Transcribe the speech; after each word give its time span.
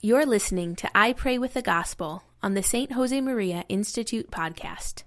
You're 0.00 0.26
listening 0.26 0.76
to 0.76 0.86
iPray 0.94 1.40
with 1.40 1.54
the 1.54 1.60
Gospel 1.60 2.22
on 2.40 2.54
the 2.54 2.62
St. 2.62 2.88
Josemaria 2.88 3.64
Institute 3.68 4.30
podcast. 4.30 5.02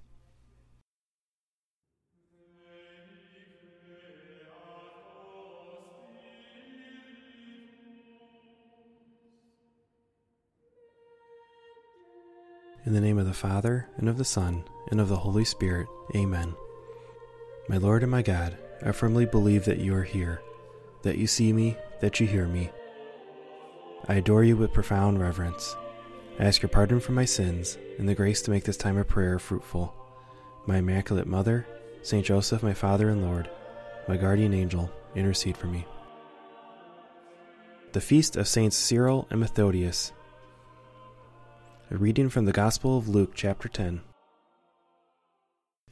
In 12.86 12.92
the 12.92 13.00
name 13.00 13.18
of 13.18 13.26
the 13.26 13.34
Father, 13.34 13.88
and 13.96 14.10
of 14.10 14.18
the 14.18 14.26
Son, 14.26 14.66
and 14.90 15.00
of 15.00 15.08
the 15.08 15.16
Holy 15.16 15.46
Spirit, 15.46 15.88
Amen. 16.14 16.54
My 17.70 17.78
Lord 17.78 18.04
and 18.04 18.12
my 18.12 18.24
God, 18.24 18.58
I 18.86 18.92
firmly 18.92 19.26
believe 19.26 19.64
that 19.64 19.80
you 19.80 19.96
are 19.96 20.04
here, 20.04 20.42
that 21.04 21.18
you 21.18 21.28
see 21.28 21.54
me, 21.54 21.78
that 22.02 22.20
you 22.20 22.28
hear 22.28 22.46
me 22.46 22.72
I 24.08 24.16
adore 24.16 24.44
you 24.44 24.58
with 24.58 24.74
profound 24.74 25.20
reverence. 25.20 25.76
I 26.40 26.46
ask 26.46 26.62
your 26.62 26.70
pardon 26.70 27.00
for 27.00 27.12
my 27.12 27.26
sins 27.26 27.78
and 28.00 28.10
the 28.10 28.16
grace 28.16 28.42
to 28.44 28.52
make 28.52 28.64
this 28.64 28.78
time 28.78 28.98
of 28.98 29.08
prayer 29.08 29.38
fruitful. 29.38 29.94
My 30.66 30.78
Immaculate 30.78 31.28
Mother, 31.28 31.68
Saint 32.02 32.26
Joseph, 32.26 32.64
my 32.64 32.74
Father 32.74 33.10
and 33.10 33.22
Lord, 33.22 33.50
my 34.08 34.18
guardian 34.18 34.54
angel, 34.54 34.92
intercede 35.16 35.56
for 35.56 35.68
me. 35.68 35.86
The 37.92 38.02
Feast 38.02 38.36
of 38.38 38.48
Saints 38.48 38.76
Cyril 38.76 39.28
and 39.30 39.40
Methodius. 39.40 40.12
A 41.92 41.98
reading 41.98 42.30
from 42.30 42.46
the 42.46 42.52
Gospel 42.52 42.98
of 42.98 43.08
Luke, 43.10 43.34
chapter 43.36 43.68
10. 43.68 44.02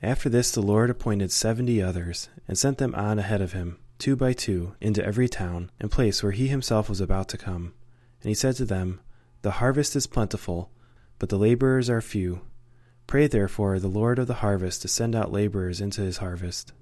After 0.02 0.30
this, 0.30 0.52
the 0.52 0.62
Lord 0.62 0.90
appointed 0.90 1.30
seventy 1.30 1.82
others, 1.82 2.30
and 2.48 2.58
sent 2.58 2.78
them 2.78 2.96
on 2.96 3.20
ahead 3.20 3.42
of 3.42 3.52
him, 3.52 3.80
two 3.98 4.16
by 4.16 4.32
two, 4.32 4.76
into 4.80 5.06
every 5.06 5.28
town 5.28 5.72
and 5.80 5.92
place 5.92 6.24
where 6.24 6.32
he 6.32 6.48
himself 6.48 6.88
was 6.88 7.02
about 7.02 7.28
to 7.30 7.38
come. 7.38 7.74
And 8.22 8.30
he 8.30 8.34
said 8.34 8.56
to 8.58 8.66
them, 8.66 9.00
The 9.42 9.52
harvest 9.52 9.96
is 9.96 10.08
plentiful, 10.08 10.72
but 11.18 11.30
the 11.30 11.38
laborers 11.38 11.90
are 11.90 12.02
few. 12.02 12.42
Pray 13.08 13.28
therefore 13.28 13.80
the 13.80 13.88
Lord 13.88 14.20
of 14.20 14.28
the 14.28 14.36
harvest 14.36 14.82
to 14.84 14.88
send 14.88 15.16
out 15.16 15.32
laborers 15.32 15.82
into 15.82 16.02
his 16.02 16.18
harvest. 16.18 16.74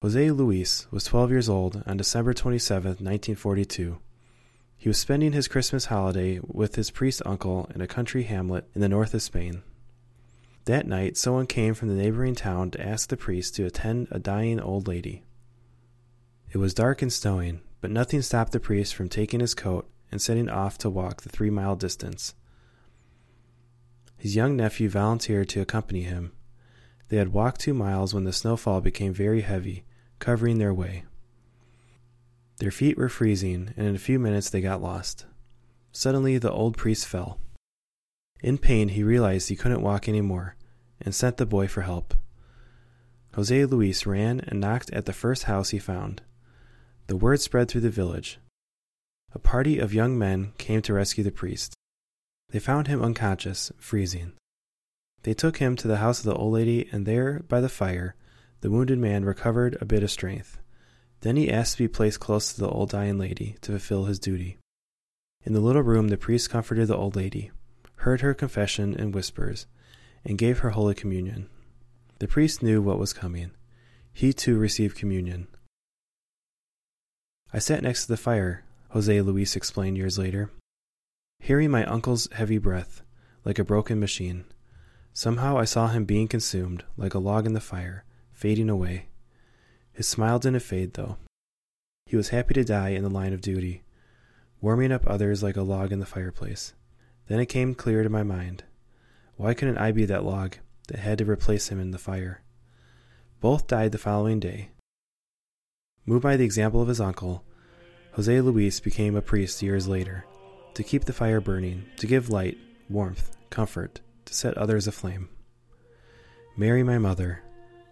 Jose 0.00 0.30
Luis 0.30 0.86
was 0.92 1.04
12 1.04 1.30
years 1.30 1.48
old 1.48 1.82
on 1.84 1.96
December 1.96 2.32
27, 2.32 2.90
1942. 2.90 3.98
He 4.76 4.88
was 4.88 4.96
spending 4.96 5.32
his 5.32 5.48
Christmas 5.48 5.86
holiday 5.86 6.38
with 6.46 6.76
his 6.76 6.92
priest 6.92 7.20
uncle 7.26 7.68
in 7.74 7.80
a 7.80 7.88
country 7.88 8.22
hamlet 8.22 8.68
in 8.76 8.80
the 8.80 8.88
north 8.88 9.12
of 9.12 9.22
Spain. 9.22 9.62
That 10.66 10.86
night, 10.86 11.16
someone 11.16 11.46
came 11.46 11.74
from 11.74 11.88
the 11.88 12.00
neighboring 12.00 12.36
town 12.36 12.70
to 12.70 12.80
ask 12.80 13.08
the 13.08 13.16
priest 13.16 13.56
to 13.56 13.64
attend 13.64 14.06
a 14.12 14.20
dying 14.20 14.60
old 14.60 14.86
lady. 14.86 15.24
It 16.50 16.58
was 16.58 16.74
dark 16.74 17.02
and 17.02 17.12
snowing, 17.12 17.60
but 17.80 17.90
nothing 17.90 18.22
stopped 18.22 18.52
the 18.52 18.60
priest 18.60 18.94
from 18.94 19.08
taking 19.08 19.40
his 19.40 19.54
coat 19.54 19.88
and 20.10 20.20
setting 20.20 20.48
off 20.48 20.78
to 20.78 20.90
walk 20.90 21.22
the 21.22 21.28
three 21.28 21.50
mile 21.50 21.76
distance. 21.76 22.34
His 24.16 24.34
young 24.34 24.56
nephew 24.56 24.88
volunteered 24.88 25.48
to 25.50 25.60
accompany 25.60 26.02
him. 26.02 26.32
They 27.08 27.18
had 27.18 27.32
walked 27.32 27.60
two 27.60 27.74
miles 27.74 28.14
when 28.14 28.24
the 28.24 28.32
snowfall 28.32 28.80
became 28.80 29.12
very 29.12 29.42
heavy, 29.42 29.84
covering 30.18 30.58
their 30.58 30.74
way. 30.74 31.04
Their 32.58 32.70
feet 32.70 32.98
were 32.98 33.08
freezing, 33.08 33.72
and 33.76 33.86
in 33.86 33.94
a 33.94 33.98
few 33.98 34.18
minutes 34.18 34.50
they 34.50 34.60
got 34.60 34.82
lost. 34.82 35.26
Suddenly, 35.92 36.38
the 36.38 36.50
old 36.50 36.76
priest 36.76 37.06
fell. 37.06 37.38
In 38.42 38.58
pain, 38.58 38.88
he 38.88 39.02
realized 39.02 39.48
he 39.48 39.56
couldn't 39.56 39.82
walk 39.82 40.08
any 40.08 40.20
more 40.20 40.56
and 41.00 41.14
sent 41.14 41.36
the 41.36 41.46
boy 41.46 41.68
for 41.68 41.82
help. 41.82 42.14
Jose 43.34 43.64
Luis 43.66 44.06
ran 44.06 44.40
and 44.40 44.60
knocked 44.60 44.90
at 44.90 45.06
the 45.06 45.12
first 45.12 45.44
house 45.44 45.70
he 45.70 45.78
found. 45.78 46.22
The 47.08 47.16
word 47.16 47.40
spread 47.40 47.68
through 47.68 47.80
the 47.80 47.90
village. 47.90 48.38
A 49.32 49.38
party 49.38 49.78
of 49.78 49.94
young 49.94 50.18
men 50.18 50.52
came 50.58 50.82
to 50.82 50.92
rescue 50.92 51.24
the 51.24 51.30
priest. 51.30 51.72
They 52.50 52.58
found 52.58 52.86
him 52.86 53.02
unconscious, 53.02 53.72
freezing. 53.78 54.34
They 55.22 55.32
took 55.32 55.56
him 55.56 55.74
to 55.76 55.88
the 55.88 55.96
house 55.96 56.18
of 56.18 56.26
the 56.26 56.34
old 56.34 56.52
lady, 56.52 56.86
and 56.92 57.06
there, 57.06 57.40
by 57.48 57.62
the 57.62 57.70
fire, 57.70 58.14
the 58.60 58.70
wounded 58.70 58.98
man 58.98 59.24
recovered 59.24 59.78
a 59.80 59.86
bit 59.86 60.02
of 60.02 60.10
strength. 60.10 60.58
Then 61.22 61.36
he 61.36 61.50
asked 61.50 61.78
to 61.78 61.84
be 61.84 61.88
placed 61.88 62.20
close 62.20 62.52
to 62.52 62.60
the 62.60 62.68
old 62.68 62.90
dying 62.90 63.18
lady 63.18 63.56
to 63.62 63.72
fulfill 63.72 64.04
his 64.04 64.18
duty. 64.18 64.58
In 65.44 65.54
the 65.54 65.60
little 65.60 65.82
room, 65.82 66.08
the 66.08 66.18
priest 66.18 66.50
comforted 66.50 66.88
the 66.88 66.96
old 66.96 67.16
lady, 67.16 67.50
heard 67.96 68.20
her 68.20 68.34
confession 68.34 68.94
in 68.94 69.12
whispers, 69.12 69.66
and 70.26 70.36
gave 70.36 70.58
her 70.58 70.70
Holy 70.70 70.94
Communion. 70.94 71.48
The 72.18 72.28
priest 72.28 72.62
knew 72.62 72.82
what 72.82 72.98
was 72.98 73.14
coming. 73.14 73.52
He 74.12 74.34
too 74.34 74.58
received 74.58 74.98
communion. 74.98 75.48
I 77.52 77.58
sat 77.58 77.82
next 77.82 78.02
to 78.02 78.08
the 78.08 78.18
fire, 78.18 78.64
Jose 78.90 79.20
Luis 79.22 79.56
explained 79.56 79.96
years 79.96 80.18
later, 80.18 80.50
hearing 81.40 81.70
my 81.70 81.84
uncle's 81.84 82.28
heavy 82.32 82.58
breath, 82.58 83.02
like 83.44 83.58
a 83.58 83.64
broken 83.64 83.98
machine. 83.98 84.44
Somehow 85.14 85.56
I 85.56 85.64
saw 85.64 85.88
him 85.88 86.04
being 86.04 86.28
consumed, 86.28 86.84
like 86.96 87.14
a 87.14 87.18
log 87.18 87.46
in 87.46 87.54
the 87.54 87.60
fire, 87.60 88.04
fading 88.32 88.68
away. 88.68 89.08
His 89.92 90.06
smile 90.06 90.38
didn't 90.38 90.60
fade, 90.60 90.94
though. 90.94 91.16
He 92.04 92.16
was 92.16 92.28
happy 92.28 92.54
to 92.54 92.64
die 92.64 92.90
in 92.90 93.02
the 93.02 93.10
line 93.10 93.32
of 93.32 93.40
duty, 93.40 93.82
warming 94.60 94.92
up 94.92 95.06
others 95.06 95.42
like 95.42 95.56
a 95.56 95.62
log 95.62 95.90
in 95.90 96.00
the 96.00 96.06
fireplace. 96.06 96.74
Then 97.26 97.40
it 97.40 97.46
came 97.46 97.74
clear 97.74 98.02
to 98.02 98.10
my 98.10 98.22
mind. 98.22 98.64
Why 99.36 99.54
couldn't 99.54 99.78
I 99.78 99.92
be 99.92 100.04
that 100.04 100.24
log 100.24 100.56
that 100.88 100.98
had 100.98 101.18
to 101.18 101.24
replace 101.24 101.68
him 101.68 101.80
in 101.80 101.92
the 101.92 101.98
fire? 101.98 102.42
Both 103.40 103.66
died 103.66 103.92
the 103.92 103.98
following 103.98 104.38
day, 104.38 104.70
Moved 106.08 106.22
by 106.22 106.38
the 106.38 106.44
example 106.44 106.80
of 106.80 106.88
his 106.88 107.02
uncle, 107.02 107.44
Jose 108.12 108.40
Luis 108.40 108.80
became 108.80 109.14
a 109.14 109.20
priest 109.20 109.60
years 109.60 109.86
later, 109.86 110.24
to 110.72 110.82
keep 110.82 111.04
the 111.04 111.12
fire 111.12 111.38
burning, 111.38 111.84
to 111.98 112.06
give 112.06 112.30
light, 112.30 112.56
warmth, 112.88 113.36
comfort, 113.50 114.00
to 114.24 114.32
set 114.32 114.56
others 114.56 114.86
aflame. 114.86 115.28
Mary, 116.56 116.82
my 116.82 116.96
mother, 116.96 117.42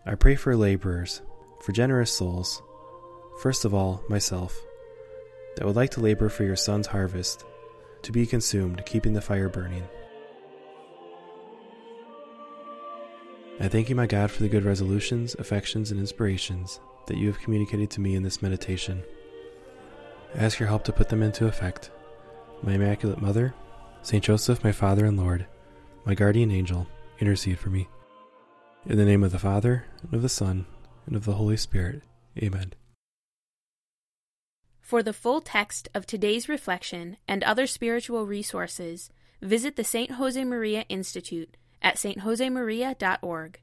I 0.07 0.15
pray 0.15 0.35
for 0.35 0.57
laborers, 0.57 1.21
for 1.61 1.73
generous 1.73 2.11
souls, 2.11 2.63
first 3.43 3.67
of 3.67 3.75
all, 3.75 4.03
myself, 4.09 4.59
that 5.57 5.67
would 5.67 5.77
like 5.77 5.91
to 5.91 6.01
labor 6.01 6.31
for 6.31 6.45
your 6.45 6.57
son's 6.57 6.87
harvest, 6.87 7.45
to 8.01 8.13
be 8.13 8.25
consumed, 8.25 8.87
keeping 8.87 9.13
the 9.13 9.21
fire 9.21 9.51
burning. 9.51 9.87
I 13.61 13.69
thank 13.69 13.91
you, 13.91 13.95
my 13.95 14.07
God, 14.07 14.31
for 14.31 14.43
the 14.43 14.49
good 14.49 14.65
resolutions, 14.65 15.37
affections, 15.39 15.91
and 15.91 16.01
inspirations 16.01 16.81
that 17.07 17.17
you 17.17 17.27
have 17.29 17.41
communicated 17.41 17.91
to 17.91 18.01
me 18.01 18.15
in 18.15 18.23
this 18.23 18.43
meditation. 18.43 19.03
I 20.35 20.45
ask 20.45 20.59
your 20.59 20.69
help 20.69 20.85
to 20.85 20.93
put 20.93 21.09
them 21.09 21.23
into 21.23 21.47
effect. 21.47 21.91
My 22.63 22.73
Immaculate 22.73 23.21
Mother, 23.21 23.55
Saint 24.03 24.25
Joseph, 24.25 24.63
my 24.65 24.73
Father 24.73 25.07
and 25.07 25.19
Lord, 25.19 25.47
my 26.05 26.15
guardian 26.15 26.51
angel, 26.51 26.87
intercede 27.19 27.59
for 27.59 27.71
me. 27.71 27.89
In 28.87 28.97
the 28.97 29.05
name 29.05 29.25
of 29.25 29.33
the 29.33 29.39
Father, 29.39 29.85
and 30.03 30.15
of 30.15 30.23
the 30.23 30.29
Son, 30.29 30.67
and 31.07 31.17
of 31.17 31.25
the 31.25 31.35
Holy 31.35 31.57
Spirit. 31.57 32.03
Amen. 32.39 32.73
For 34.81 35.03
the 35.03 35.13
full 35.13 35.41
text 35.41 35.89
of 35.95 36.07
today's 36.07 36.49
reflection 36.49 37.17
and 37.27 37.43
other 37.43 37.67
spiritual 37.67 38.25
resources, 38.27 39.11
visit 39.43 39.75
the 39.75 39.83
St. 39.83 40.11
Josemaria 40.13 40.85
Institute 40.89 41.57
at 41.83 41.97
stjosemaria.org. 41.97 43.61